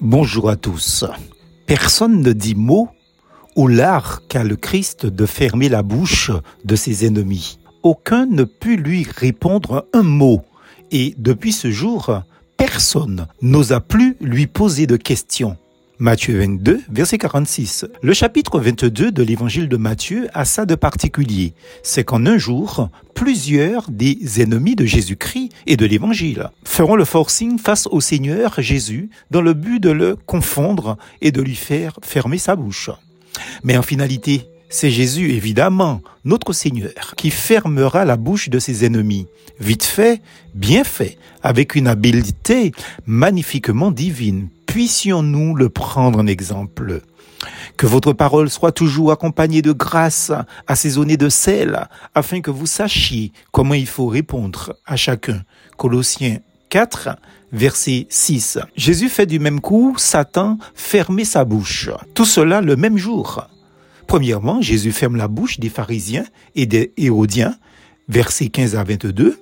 [0.00, 1.04] Bonjour à tous.
[1.66, 2.88] Personne ne dit mot
[3.54, 6.30] ou l'art qu'a le Christ de fermer la bouche
[6.64, 7.58] de ses ennemis.
[7.82, 10.40] Aucun ne put lui répondre un mot
[10.90, 12.22] et depuis ce jour,
[12.56, 15.58] personne n'osa plus lui poser de questions.
[16.00, 17.84] Matthieu 22, verset 46.
[18.00, 21.52] Le chapitre 22 de l'évangile de Matthieu a ça de particulier.
[21.82, 27.58] C'est qu'en un jour, plusieurs des ennemis de Jésus-Christ et de l'évangile feront le forcing
[27.58, 32.38] face au Seigneur Jésus dans le but de le confondre et de lui faire fermer
[32.38, 32.88] sa bouche.
[33.62, 39.26] Mais en finalité, c'est Jésus, évidemment, notre Seigneur, qui fermera la bouche de ses ennemis.
[39.58, 40.22] Vite fait,
[40.54, 42.72] bien fait, avec une habileté
[43.04, 47.02] magnifiquement divine, puissions-nous le prendre en exemple?
[47.76, 50.30] Que votre parole soit toujours accompagnée de grâce,
[50.68, 55.42] assaisonnée de sel, afin que vous sachiez comment il faut répondre à chacun.
[55.76, 56.38] Colossiens
[56.68, 57.08] 4,
[57.50, 58.60] verset 6.
[58.76, 61.90] Jésus fait du même coup Satan fermer sa bouche.
[62.14, 63.44] Tout cela le même jour.
[64.06, 67.56] Premièrement, Jésus ferme la bouche des pharisiens et des hérodiens,
[68.08, 69.36] versets 15 à 22.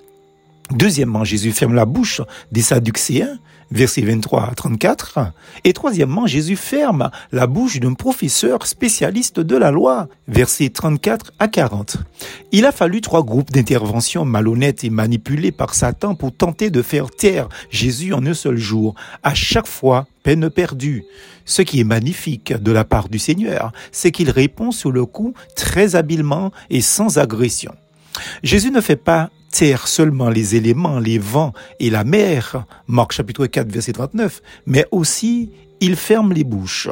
[0.70, 3.38] Deuxièmement, Jésus ferme la bouche des Sadducéens,
[3.70, 5.18] versets 23 à 34.
[5.64, 11.48] Et troisièmement, Jésus ferme la bouche d'un professeur spécialiste de la loi, versets 34 à
[11.48, 11.98] 40.
[12.52, 17.10] Il a fallu trois groupes d'interventions malhonnêtes et manipulées par Satan pour tenter de faire
[17.10, 18.94] taire Jésus en un seul jour.
[19.22, 21.04] À chaque fois, peine perdue.
[21.44, 25.34] Ce qui est magnifique de la part du Seigneur, c'est qu'il répond sur le coup
[25.56, 27.74] très habilement et sans agression.
[28.42, 33.46] Jésus ne fait pas taire seulement les éléments, les vents et la mer, Marc chapitre
[33.46, 36.88] 4 verset 39, mais aussi il ferme les bouches.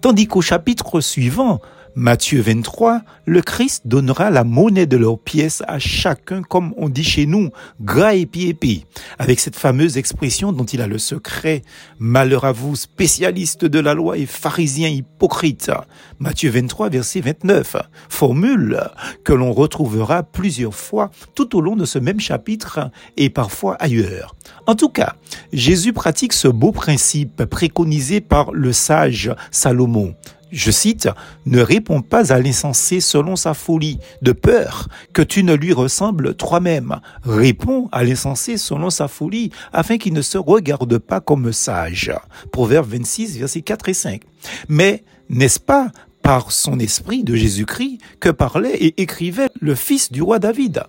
[0.00, 1.60] Tandis qu'au chapitre suivant,
[1.94, 7.04] Matthieu 23, le Christ donnera la monnaie de leurs pièces à chacun, comme on dit
[7.04, 7.50] chez nous,
[7.82, 8.86] gras et pied
[9.18, 11.60] avec cette fameuse expression dont il a le secret.
[11.98, 15.70] Malheur à vous, spécialistes de la loi et pharisiens hypocrites.
[16.18, 17.76] Matthieu 23, verset 29.
[18.08, 18.80] Formule
[19.22, 24.34] que l'on retrouvera plusieurs fois tout au long de ce même chapitre et parfois ailleurs.
[24.66, 25.16] En tout cas,
[25.52, 30.14] Jésus pratique ce beau principe préconisé par le sage Salomon
[30.52, 31.08] je cite,
[31.46, 36.34] ne réponds pas à l'insensé selon sa folie, de peur que tu ne lui ressembles
[36.34, 37.00] toi-même.
[37.24, 42.12] Réponds à l'insensé selon sa folie, afin qu'il ne se regarde pas comme sage.
[42.52, 44.22] Proverbe 26, versets 4 et 5.
[44.68, 45.90] Mais n'est-ce pas
[46.22, 50.84] par son esprit de Jésus-Christ que parlait et écrivait le fils du roi David?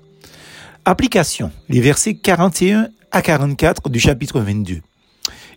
[0.85, 4.81] Application, les versets 41 à 44 du chapitre 22.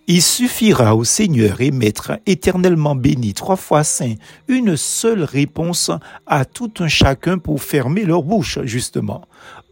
[0.08, 4.14] Il suffira au Seigneur et Maître éternellement béni, trois fois saint,
[4.46, 5.90] une seule réponse
[6.26, 9.22] à tout un chacun pour fermer leur bouche, justement.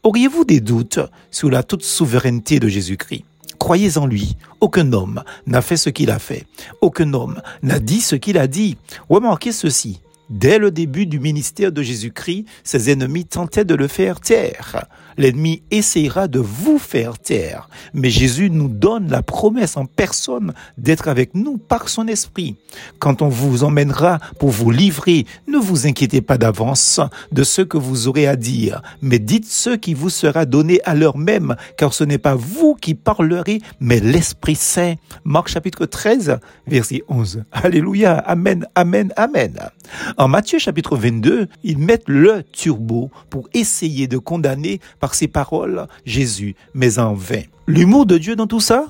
[0.02, 0.98] Auriez-vous des doutes
[1.30, 3.24] sur la toute souveraineté de Jésus-Christ?
[3.60, 4.36] Croyez en lui.
[4.60, 6.46] Aucun homme n'a fait ce qu'il a fait.
[6.80, 8.76] Aucun homme n'a dit ce qu'il a dit.
[9.08, 10.00] Remarquez ceci.
[10.30, 14.86] Dès le début du ministère de Jésus-Christ, ses ennemis tentaient de le faire taire.
[15.16, 17.68] L'ennemi essayera de vous faire taire.
[17.92, 22.56] Mais Jésus nous donne la promesse en personne d'être avec nous par son esprit.
[22.98, 27.76] Quand on vous emmènera pour vous livrer, ne vous inquiétez pas d'avance de ce que
[27.76, 31.94] vous aurez à dire, mais dites ce qui vous sera donné à l'heure même, car
[31.94, 34.94] ce n'est pas vous qui parlerez, mais l'Esprit Saint.
[35.24, 37.44] Marc chapitre 13, verset 11.
[37.52, 38.16] Alléluia.
[38.18, 39.70] Amen, amen, amen.
[40.16, 45.86] En Matthieu chapitre 22, ils mettent le turbo pour essayer de condamner par ses paroles
[46.04, 47.42] Jésus, mais en vain.
[47.66, 48.86] L'humour de Dieu dans tout ça?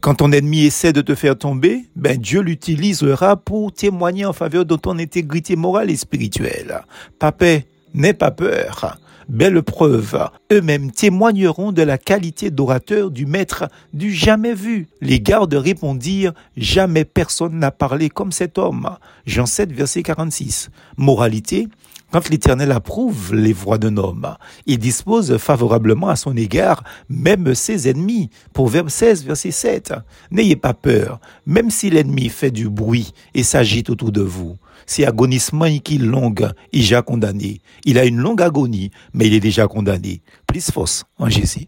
[0.00, 4.64] Quand ton ennemi essaie de te faire tomber, ben Dieu l'utilisera pour témoigner en faveur
[4.64, 6.82] de ton intégrité morale et spirituelle.
[7.18, 7.64] Papé,
[7.94, 8.98] n'aie pas peur.
[9.28, 14.88] Belle preuve, eux-mêmes témoigneront de la qualité d'orateur du maître du jamais vu.
[15.02, 18.96] Les gardes répondirent, jamais personne n'a parlé comme cet homme.
[19.26, 20.70] Jean 7, verset 46.
[20.96, 21.68] Moralité,
[22.10, 24.36] quand l'Éternel approuve les voies d'un homme,
[24.66, 28.30] il dispose favorablement à son égard même ses ennemis.
[28.52, 29.94] Proverbe 16, verset 7.
[30.30, 34.56] N'ayez pas peur, même si l'ennemi fait du bruit et s'agite autour de vous.
[34.86, 37.60] Si agonissement qui longue, il a condamné.
[37.84, 40.22] Il a une longue agonie, mais il est déjà condamné.
[40.46, 41.66] Plus force en Jésus.